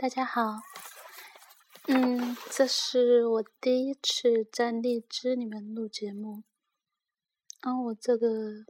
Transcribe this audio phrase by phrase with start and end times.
[0.00, 0.62] 大家好，
[1.86, 6.42] 嗯，这是我第一次在荔枝里面录节目。
[7.60, 8.64] 然后我这个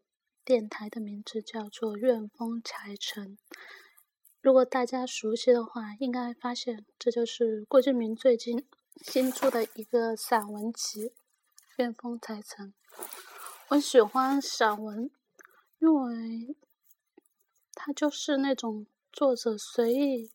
[0.45, 3.39] 电台的名字叫做“愿风财成”。
[4.43, 8.67] 如果大家熟悉的话，应该发现这就是郭敬明最近
[9.01, 11.11] 新出的一个散文集
[11.77, 12.67] 《愿风财成》。
[13.69, 15.09] 我喜欢散文，
[15.79, 16.57] 因为
[17.75, 20.33] 它就是那种作者随意。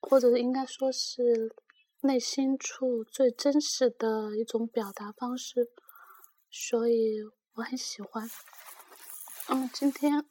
[0.00, 1.54] 或者应该说是
[2.00, 5.70] 内心处最真实的一种表达方式，
[6.50, 7.22] 所以
[7.54, 8.30] 我很喜欢。
[9.48, 10.24] 嗯，今天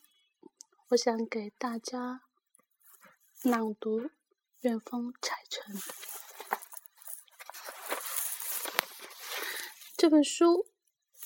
[0.89, 2.22] 我想给大家
[3.44, 4.02] 朗读
[4.61, 5.75] 《远风采成》
[9.97, 10.67] 这本书，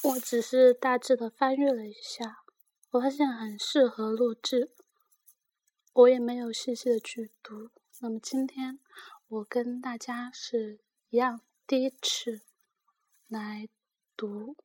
[0.03, 2.43] 我只是大致的翻阅了一下，
[2.91, 4.73] 我发现很适合录制，
[5.93, 7.69] 我也没有细细的去读。
[8.03, 8.79] 那么今天
[9.27, 12.41] 我跟大家是一样第一次
[13.27, 13.69] 来
[14.17, 14.57] 读，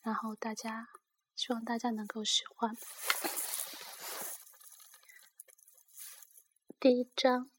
[0.00, 0.86] 然后大家
[1.34, 2.76] 希望大家能够喜欢。
[6.78, 7.50] 第一章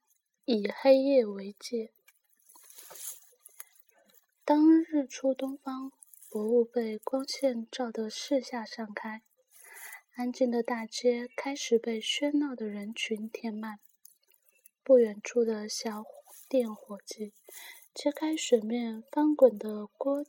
[0.46, 1.92] 以黑夜为界。
[4.46, 5.92] 当日出东方，
[6.30, 9.22] 薄雾被光线照得四下散开，
[10.16, 13.82] 安静的大街开始被喧闹的人群填满。
[14.88, 16.06] 不远处的小
[16.48, 17.34] 店伙计
[17.94, 20.26] 揭开水面翻滚的锅。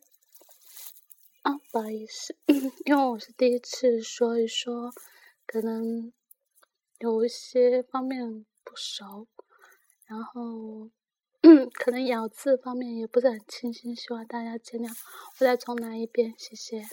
[1.42, 2.36] 啊，不好意思，
[2.84, 4.90] 因为我是第一次说一说，
[5.46, 6.12] 可能
[6.98, 9.28] 有一些方面不熟，
[10.06, 10.90] 然后
[11.72, 14.90] 可能咬字方面也不是很清晰，希望大家见谅。
[15.38, 16.84] 我再重来一遍，谢谢。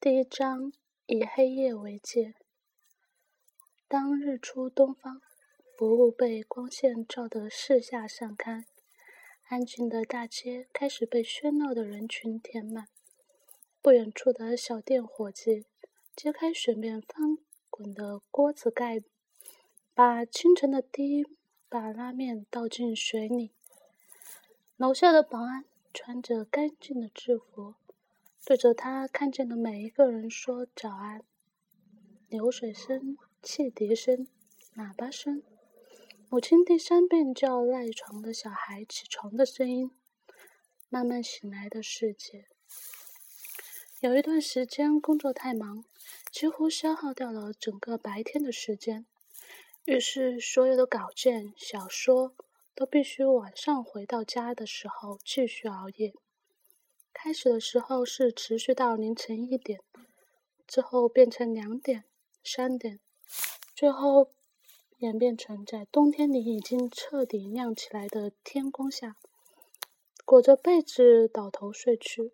[0.00, 0.72] 第一章
[1.06, 2.34] 以黑夜为界。
[3.86, 5.22] 当日出东方。
[5.76, 8.64] 薄雾被光线照得四下散开，
[9.48, 12.86] 安静的大街开始被喧闹的人群填满。
[13.82, 15.66] 不远处的小店伙计
[16.14, 17.38] 揭开水面翻
[17.68, 19.02] 滚的锅子盖，
[19.94, 21.26] 把清晨的第一
[21.68, 23.50] 把拉面倒进水里。
[24.76, 27.74] 楼下的保安穿着干净的制服，
[28.44, 31.20] 对着他看见的每一个人说早安。
[32.28, 34.28] 流水声、汽笛声、
[34.76, 35.42] 喇叭声。
[36.34, 39.92] 母亲第三遍叫赖床的小孩起床的声音，
[40.88, 42.48] 慢慢醒来的世界。
[44.00, 45.84] 有一段时间工作太忙，
[46.32, 49.06] 几乎消耗掉了整个白天的时间，
[49.84, 52.34] 于是所有的稿件、小说
[52.74, 56.12] 都必须晚上回到家的时候继续熬夜。
[57.12, 59.78] 开始的时候是持续到凌晨一点，
[60.66, 62.02] 之后变成两点、
[62.42, 62.98] 三点，
[63.76, 64.32] 最后。
[65.04, 69.16] 演变成在冬天里已经彻底亮起来的天空下，
[70.24, 72.32] 裹着被子倒头睡去。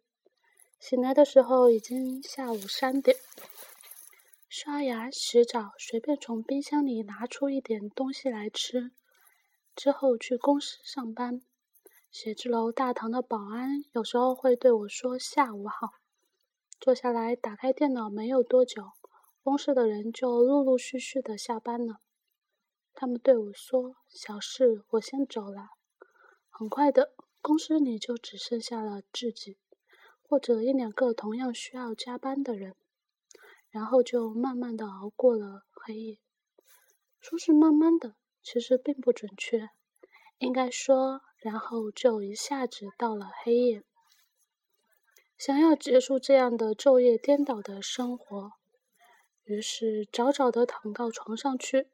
[0.78, 3.16] 醒来的时候已经下午三点。
[4.48, 8.92] 刷牙、洗澡，随便从冰箱里拿出一点东西来吃，
[9.75, 11.42] 之后去公司上班。
[12.12, 15.88] 写字楼大堂的保安有时候会对我说“下午好”。
[16.81, 18.92] 坐下来打开电脑没有多久，
[19.42, 22.00] 公司的人就陆陆续续的下班了。
[22.94, 25.70] 他们对我说：“小事，我先走了。”
[26.50, 29.56] 很快的，公司里就只剩下了自己，
[30.22, 32.76] 或者一两个同样需要加班的人。
[33.70, 36.18] 然后就慢慢的熬过了黑夜。
[37.20, 39.70] 说是慢慢的，其实并不准确，
[40.38, 43.84] 应该说，然后就一下子到了黑夜。
[45.38, 48.54] 想要结束这样的昼夜颠倒的生活，
[49.44, 51.88] 于是早早的躺到床上去。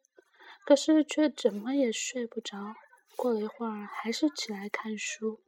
[0.66, 2.74] 可是却怎么也睡不着。
[3.14, 5.40] 过了一会儿，还是起来看书。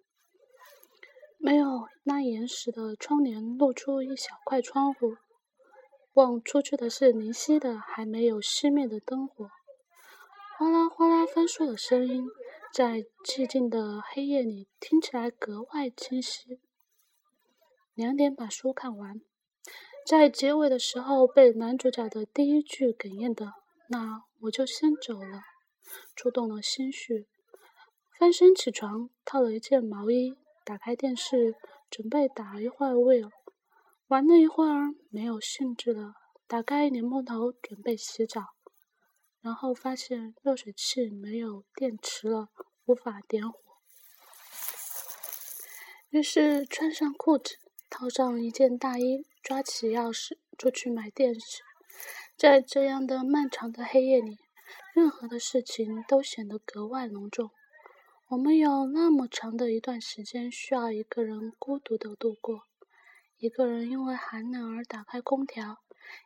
[1.36, 5.16] 没有那严实的窗帘露出一小块窗户，
[6.12, 9.50] 望出去的是零星的还没有熄灭的灯火。
[10.56, 12.26] 哗啦哗啦翻书的声音，
[12.72, 16.60] 在寂静的黑夜里听起来格外清晰。
[17.94, 19.20] 两点把书看完，
[20.06, 23.54] 在结尾的时候被男主角的第一句哽咽的。
[23.90, 25.42] 那我就先走了，
[26.14, 27.26] 触动了心绪。
[28.18, 31.54] 翻身起床，套了一件毛衣，打开电视，
[31.88, 33.30] 准备打一会儿 will。
[34.08, 36.14] 玩了一会儿，没有兴致了，
[36.46, 38.54] 打开莲蓬头，准备洗澡。
[39.40, 42.48] 然后发现热水器没有电池了，
[42.84, 43.58] 无法点火。
[46.10, 47.56] 于是穿上裤子，
[47.88, 51.62] 套上一件大衣，抓起钥匙，出去买电池。
[52.38, 54.38] 在这样的漫长的黑夜里，
[54.94, 57.50] 任何的事情都显得格外隆重。
[58.28, 62.62] 我们有那么长的一段时间需要一个人孤独的度过，
[63.38, 65.78] 一个人因为寒冷而打开空调，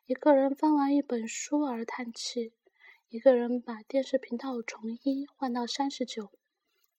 [0.04, 2.52] 一个人翻完一本书而叹气，
[3.08, 6.30] 一个人把电视频道从一换到三十九，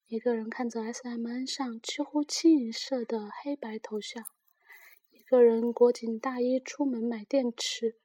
[0.08, 4.24] 一个人看着 SMN 上几乎清一色的黑白头像，
[5.12, 8.00] 一个人裹紧大衣出门买电池。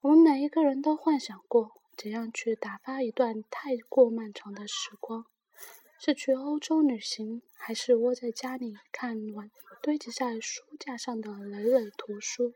[0.00, 5.26] 我们每一个人都幻想过怎样去打发一段太过漫长的时光。
[5.98, 9.50] 是去欧洲旅行，还是窝在家里看完
[9.82, 12.54] 堆积在书架上的累累图书？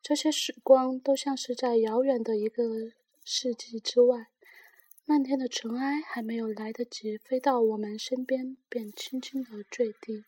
[0.00, 2.92] 这些时光都像是在遥远的一个
[3.22, 4.28] 世纪之外，
[5.04, 10.24] 漫天的尘埃还没有来得及飞到我们身边，便轻轻地坠地，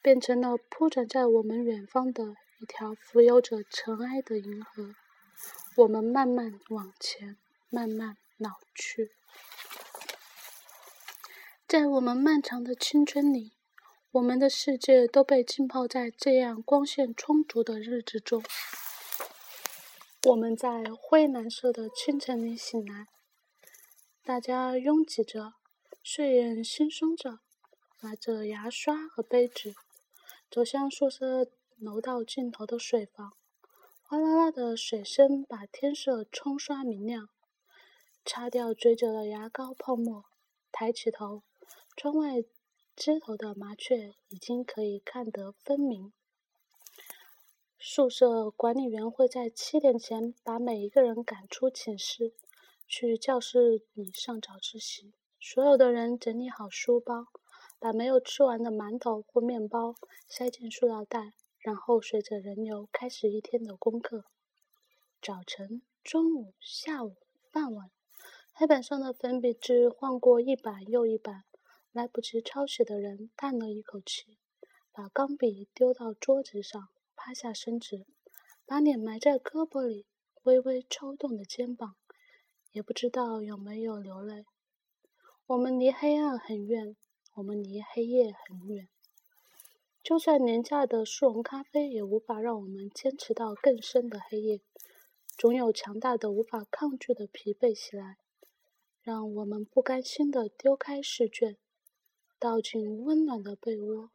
[0.00, 4.94] 变成了铺展在我们远方的一条浮游着尘埃的银河。
[5.78, 7.36] 我们慢慢往前，
[7.68, 9.12] 慢慢老去。
[11.68, 13.52] 在我们漫长的青春里，
[14.10, 18.42] 我们的世界都被浸泡在这样光线充足的日子中。
[20.24, 23.06] 我们在灰蓝色的清晨里醒来，
[24.24, 25.54] 大家拥挤着，
[26.02, 27.38] 睡眼惺忪着，
[28.00, 29.76] 拿着牙刷和杯子，
[30.50, 31.46] 走向宿舍
[31.78, 33.37] 楼道尽头的水房。
[34.10, 37.28] 哗啦啦的水声把天色冲刷明亮。
[38.24, 40.24] 擦掉嘴角的牙膏泡沫，
[40.72, 41.42] 抬起头。
[41.94, 42.42] 窗外
[42.96, 46.10] 枝头的麻雀已经可以看得分明。
[47.78, 52.32] 宿舍管理员会在七点前把每一个人赶出寝室，
[52.86, 55.12] 去教室里上早自习。
[55.38, 57.26] 所有的人整理好书包，
[57.78, 59.94] 把没有吃完的馒头或面包
[60.26, 64.24] 塞进塑料袋，然后随着人流开始一天的功课。
[65.20, 67.16] 早晨、中午、下午、
[67.52, 67.90] 傍晚，
[68.52, 71.44] 黑板上的粉笔字换过一版又一版。
[71.90, 74.38] 来不及抄写的人叹了一口气，
[74.92, 78.06] 把钢笔丢到桌子上，趴下身子，
[78.66, 80.06] 把脸埋在胳膊里，
[80.44, 81.96] 微微抽动的肩膀，
[82.70, 84.44] 也不知道有没有流泪。
[85.46, 86.94] 我们离黑暗很远，
[87.34, 88.86] 我们离黑夜很远。
[90.08, 94.62] 就算廉价的速溶咖啡也无法让我们坚持到更深的黑夜。
[95.36, 98.16] 总有强大的、无法抗拒的疲惫袭来，
[99.02, 101.58] 让我们不甘心地丢开试卷。
[102.38, 104.08] 倒进温暖的被窝，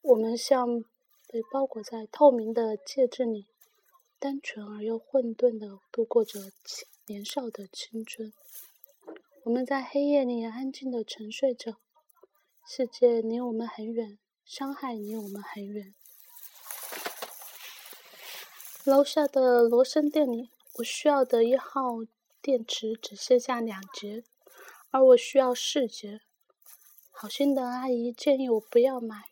[0.00, 0.80] 我们像
[1.28, 3.44] 被包裹在透明的戒指里，
[4.18, 6.40] 单纯而又混沌地度过着
[7.08, 8.32] 年少的青春。
[9.44, 11.76] 我们在黑夜里安静地沉睡着，
[12.66, 14.16] 世界离我们很远，
[14.50, 15.94] 伤害离我们很远。
[18.82, 21.98] 楼下的罗森店里，我需要的一号
[22.42, 24.24] 电池只剩下两节，
[24.90, 26.22] 而我需要四节。
[27.12, 29.26] 好心的阿姨建议我不要买，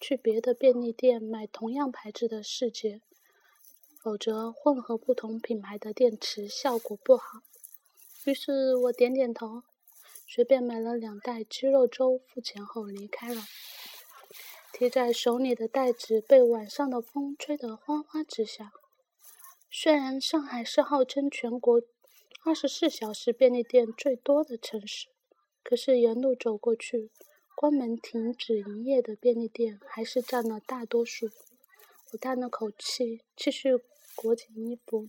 [0.00, 3.02] 去别的便利店买同样牌子的四节，
[4.00, 7.42] 否则混合不同品牌的电池效果不好。
[8.24, 9.64] 于是我点点头，
[10.26, 13.42] 随便买了两袋鸡肉粥，付钱后离开了。
[14.72, 18.70] 提在手里的袋子被晚上的风吹得哗哗直响。
[19.70, 21.82] 虽然上海是号称全国
[22.44, 25.08] 二十四小时便利店最多的城市。
[25.62, 27.10] 可是沿路走过去，
[27.56, 31.28] 关门停止营业的便利店还是占了大多数。
[32.12, 33.80] 我叹了口气，继续
[34.14, 35.08] 裹紧衣服，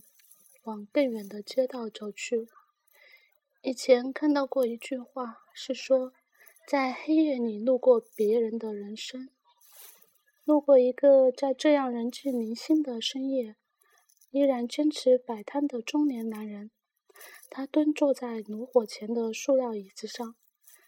[0.64, 2.48] 往更远的街道走去。
[3.62, 6.12] 以前看到过一句话，是说，
[6.66, 9.28] 在黑夜里路过别人的人生，
[10.48, 13.56] 路过一个在这样人迹零星的深夜，
[14.30, 16.70] 依然坚持摆摊的中年男人。
[17.50, 20.36] 他蹲坐在炉火前的塑料椅子上。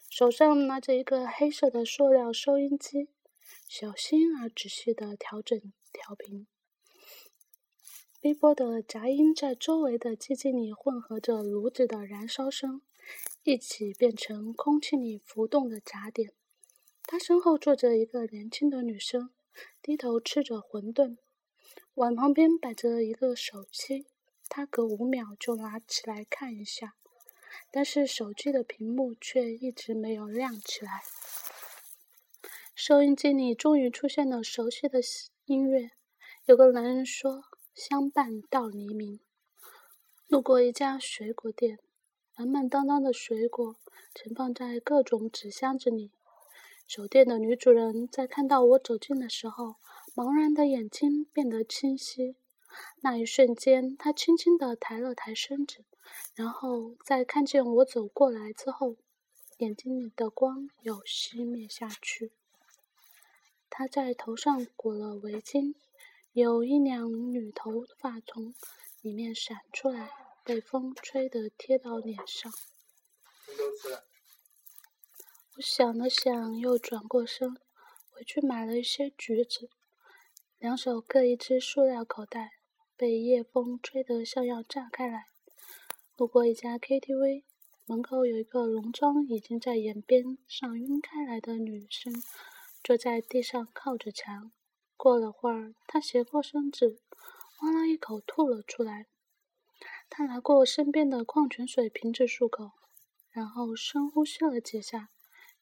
[0.09, 3.09] 手上拿着一个黑色的塑料收音机，
[3.67, 5.61] 小心而仔细地调整
[5.93, 6.47] 调频。
[8.23, 12.81] 微波的杂音在周围的寂静里混合着炉子的燃烧声，
[13.43, 16.33] 一起变成空气里浮动的杂点。
[17.03, 19.29] 他身后坐着一个年轻的女生，
[19.81, 21.17] 低头吃着馄饨，
[21.95, 24.05] 碗旁边摆着一个手机，
[24.47, 26.95] 他隔五秒就拿起来看一下。
[27.69, 31.01] 但是手机的屏幕却一直没有亮起来。
[32.73, 34.99] 收音机里终于出现了熟悉的
[35.45, 35.91] 音乐。
[36.45, 37.43] 有个男人说
[37.75, 39.19] ：“相伴到黎明。”
[40.27, 41.77] 路过一家水果店，
[42.37, 43.75] 满满当当的水果
[44.15, 46.11] 盛放在各种纸箱子里。
[46.91, 49.75] 酒店的女主人在看到我走近的时候，
[50.13, 52.35] 茫然的眼睛变得清晰。
[52.99, 55.85] 那一瞬间，她轻轻地抬了抬身子，
[56.35, 58.97] 然后在看见我走过来之后，
[59.59, 62.33] 眼睛里的光又熄灭下去。
[63.69, 65.75] 她在头上裹了围巾，
[66.33, 68.53] 有一两缕头发从
[69.01, 70.11] 里面闪出来，
[70.43, 72.51] 被风吹得贴到脸上。
[75.57, 77.57] 我想了想，又转过身，
[78.09, 79.69] 回去买了一些橘子，
[80.57, 82.53] 两手各一只塑料口袋，
[82.95, 85.25] 被夜风吹得像要炸开来。
[86.15, 87.43] 路过一家 KTV，
[87.85, 92.13] 门口有一个浓妆已经在眼边上晕开来的女生。
[92.81, 94.53] 坐在地上靠着墙，
[94.95, 97.01] 过了会儿，他斜过身子，
[97.61, 99.07] 哇了一口吐了出来。
[100.09, 102.71] 他拿过身边的矿泉水瓶子漱口，
[103.31, 105.09] 然后深呼吸了几下，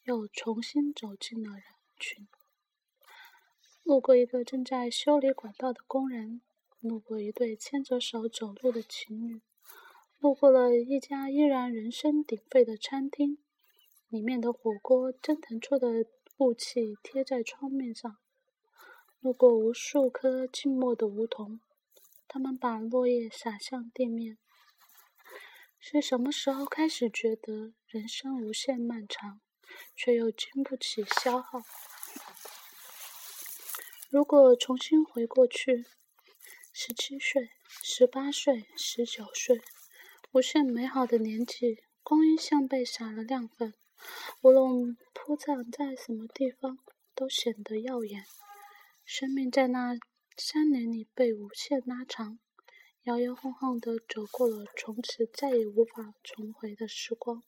[0.10, 1.64] 又重新走进了人
[2.00, 2.28] 群。
[3.84, 6.42] 路过一个正在修理管道的工人，
[6.80, 9.40] 路过一对牵着手走路的情侣，
[10.18, 13.38] 路过了一家依然人声鼎沸的餐厅，
[14.08, 16.06] 里面的火锅蒸腾出的。
[16.40, 18.16] 雾气贴在窗面上，
[19.20, 21.60] 路过无数棵静默的梧桐，
[22.30, 24.38] 它们把落叶洒向地面。
[25.78, 29.42] 是什么时候开始觉得人生无限漫长，
[29.96, 31.62] 却又经不起消耗？
[34.10, 35.86] 如果重新回过去，
[36.74, 37.52] 十七岁、
[37.84, 39.62] 十八岁、十九岁，
[40.32, 43.74] 无限美好的年纪，光阴像被撒了亮粉。
[44.42, 46.80] 无论铺葬在什么地方，
[47.14, 48.26] 都显得耀眼。
[49.06, 49.98] 生命在那
[50.38, 52.40] 三年里被无限拉长，
[53.04, 57.44] 摇摇晃晃地走过了从此再也无法重回的时光。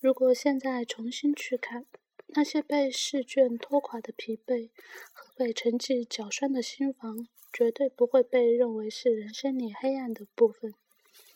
[0.00, 1.84] 如果现在重新去看，
[2.28, 4.70] 那些被试卷拖垮的疲惫
[5.12, 10.72] 和被成绩搅酸的心房，绝对不会被认为是人生里黑暗的部分。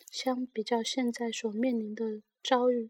[0.09, 2.89] 相比较现在所面临的遭遇，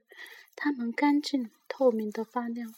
[0.56, 2.74] 它们干净透明的发亮。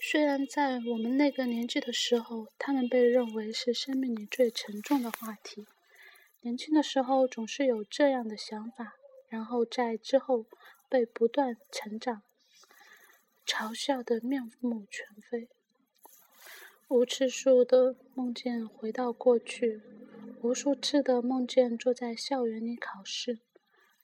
[0.00, 5.66] 虽然在我们那个年纪的时候，他们被认为是生命里最沉重的话题。
[6.40, 8.94] 年轻的时候总是有这样的想法，
[9.28, 10.46] 然后在之后
[10.88, 12.22] 被不断成长，
[13.44, 15.48] 嘲笑的面目全非。
[16.88, 19.82] 无次数的梦见回到过去，
[20.40, 23.40] 无数次的梦见坐在校园里考试。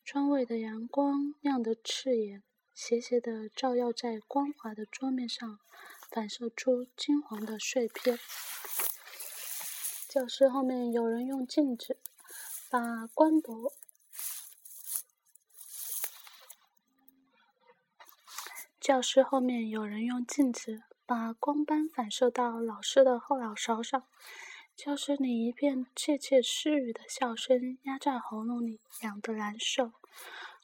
[0.04, 2.42] 窗外的阳光亮得刺眼，
[2.74, 5.60] 斜斜的照耀在光滑的桌面上，
[6.10, 8.18] 反射出金黄的碎片。
[10.08, 11.96] 教室后面有人用镜子
[12.68, 13.72] 把官博。
[18.82, 24.02] 教室后面有人用镜子把光斑反射到老师的后脑勺上。
[24.74, 29.92] 教室里一片窃窃私语的笑声压在喉咙里，痒得难受。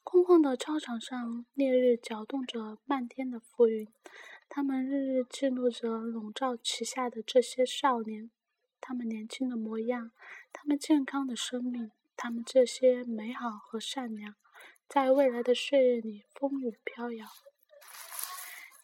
[0.03, 3.87] 空旷的操场上，烈日搅动着漫天的浮云，
[4.49, 8.33] 他们日日记录着笼罩其下的这些少年，
[8.81, 10.11] 他们年轻的模样，
[10.53, 14.35] 他们健康的生命，他们这些美好和善良，
[14.89, 17.25] 在未来的岁月里风雨飘摇。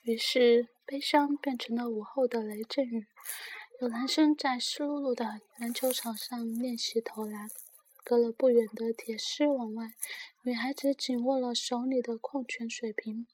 [0.04, 3.06] 于是，悲伤变成了午后的雷阵雨。
[3.80, 7.48] 有男生在湿漉漉的篮球场上练习投篮，
[8.04, 9.94] 隔了不远的铁丝网外，
[10.42, 13.26] 女孩子紧握了手里的矿泉水瓶。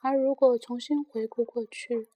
[0.00, 2.08] 而如果重新回顾过去，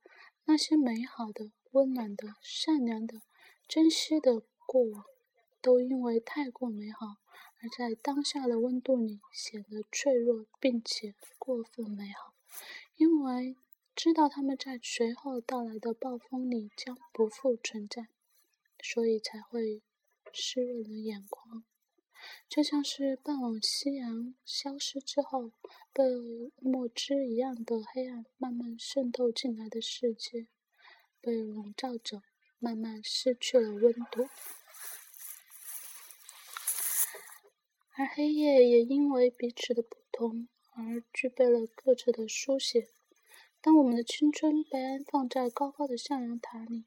[0.47, 3.23] 那些美好的、温暖的、善良的、
[3.69, 5.05] 珍惜的过往，
[5.63, 7.19] 都因为太过美好，
[7.63, 12.35] 而在当下的温度里显得脆弱，并且过分美好，
[12.97, 13.55] 因为。
[13.97, 18.09] 知道他们在随后到来的暴风里将不复存在，
[18.83, 19.83] 所以才会
[20.35, 21.65] 湿润了眼眶，
[22.47, 25.51] 就像是傍晚夕阳消失之后
[25.95, 26.05] 被
[26.61, 30.47] 墨汁一样的黑暗慢慢渗透进来的世界，
[31.23, 32.23] 被笼罩着，
[32.59, 34.29] 慢慢失去了温度，
[37.97, 42.91] 而黑夜也因为彼此的不同而具备了各自的书写。
[43.67, 46.85] 当我们的青春被安放在高高的向阳塔里，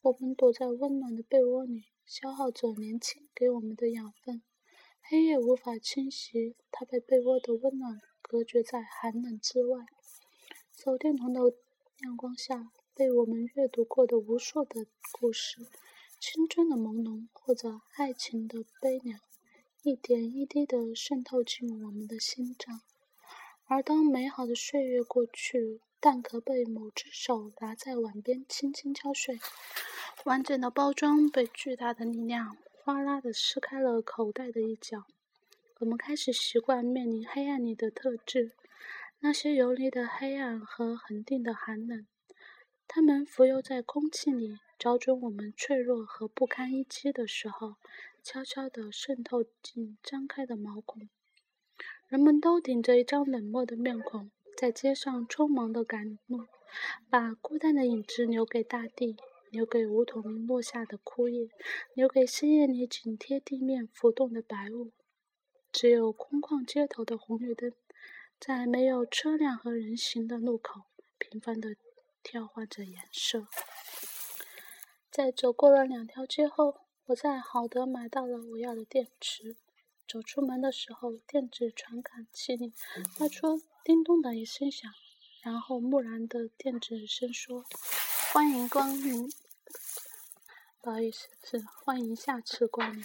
[0.00, 4.40] 我们躲在温暖的被窝里，消耗着年轻给我们的养分。
[5.02, 9.84] 黑夜无法侵袭，它被被窝的温暖隔绝在寒冷之外。
[10.72, 11.40] 手电筒的
[11.98, 15.66] 亮光下，被我们阅读过的无数的故事，
[16.20, 19.18] 青春的朦胧或者爱情的悲凉，
[19.82, 22.82] 一点一滴地渗透进我们的心脏。
[23.64, 29.38] 而当美好的岁月过去，蛋壳被某只手拿在碗边轻轻敲碎，
[30.24, 35.04] 完整的包装被巨大的力量哗啦的撕开了口袋的一角。
[35.80, 38.52] 我们开始习惯面临黑暗里的特质，
[39.18, 42.06] 那些游离的黑暗和恒定的寒冷，
[42.88, 47.74] 它们浮游在空气里，找准我们脆弱和不堪一击的时候，
[48.22, 51.10] 悄悄地渗透进张开的毛孔。
[52.08, 54.30] 人们都顶着一张冷漠的面孔，
[54.60, 56.46] 在街上匆忙的赶路，
[57.08, 59.16] 把孤单的影子留给大地，
[59.48, 61.48] 留给梧桐落下的枯叶，
[61.94, 64.92] 留给深夜里紧贴地面浮动的白雾。
[65.72, 67.72] 只有空旷街头的红绿灯，
[68.38, 70.82] 在没有车辆和人行的路口，
[71.16, 71.74] 频繁的
[72.22, 73.46] 跳换着颜色。
[75.10, 79.56] 在走过了两条街后，我在好德买到了我要的电池。
[80.06, 82.74] 走出门的时候，电子传感器里
[83.16, 84.92] 发出叮咚的一声响，
[85.42, 87.64] 然后木然的电子声说
[88.32, 89.32] ：“欢迎光临。”
[90.82, 93.04] 不好意思，是欢迎下次光临。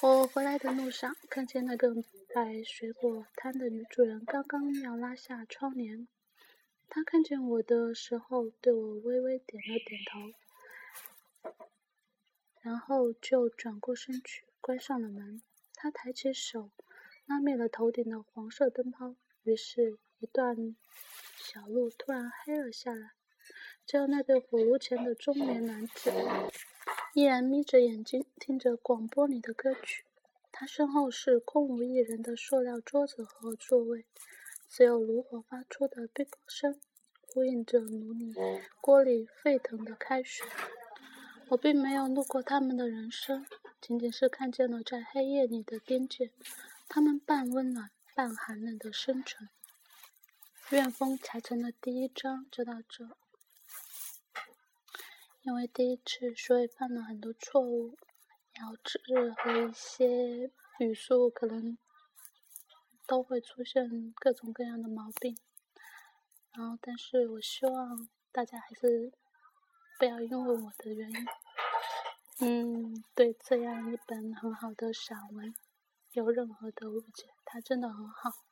[0.00, 1.94] 我回来的路上，看见那个
[2.32, 6.06] 摆水果摊的女主人刚刚要拉下窗帘。
[6.88, 11.54] 她看见我的时候，对我微微点了点头，
[12.60, 15.42] 然后就转过身去，关上了门。
[15.74, 16.70] 她抬起手，
[17.26, 20.76] 拉灭了头顶的黄色灯泡，于是，一段
[21.38, 23.12] 小路突然黑了下来。
[23.86, 26.10] 只有那对火炉前的中年男子。
[27.14, 30.04] 依然眯着眼睛听着广播里的歌曲，
[30.50, 34.04] 他身后是空无一人的塑料桌子和座位，
[34.68, 36.80] 只有炉火发出的哔啵声，
[37.22, 38.34] 呼应着炉里
[38.80, 40.46] 锅里沸腾的开水。
[41.48, 43.46] 我并没有路过他们的人生，
[43.80, 46.30] 仅仅是看见了在黑夜里的边界，
[46.88, 49.48] 他们半温暖半寒冷的生存。
[50.70, 53.16] 怨风才成的第一章就到这。
[55.42, 57.98] 因为第一次，所以犯了很多错误，
[58.54, 58.98] 咬字
[59.36, 61.76] 和一些语速可能
[63.06, 65.36] 都会出现各种各样的毛病。
[66.52, 69.12] 然后，但是我希望大家还是
[69.98, 71.26] 不要因为我的原因，
[72.40, 75.54] 嗯，对这样一本很好的散文
[76.14, 77.28] 有任何的误解。
[77.44, 78.44] 他真的很好，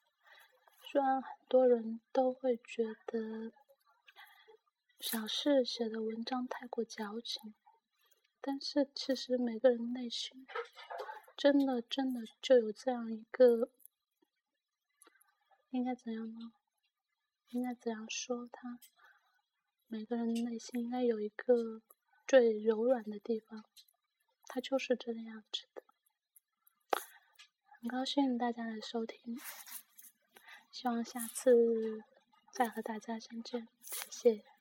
[0.81, 3.53] 虽然很多人都会觉得。
[5.01, 7.55] 小事写的文章太过矫情，
[8.40, 10.46] 但是其实每个人内心
[11.37, 13.68] 真的真的就有这样一个，
[15.70, 16.53] 应该怎样呢？
[17.48, 18.79] 应该怎样说他？
[19.88, 21.83] 每个人内心应该有一个
[22.25, 23.64] 最柔软的地方，
[24.46, 25.64] 他就是这个样子。
[27.82, 29.36] 很高兴大家来收听，
[30.70, 32.04] 希望下次
[32.52, 34.51] 再和大家相见，谢谢。